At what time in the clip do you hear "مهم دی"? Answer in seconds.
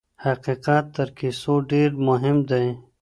2.07-2.67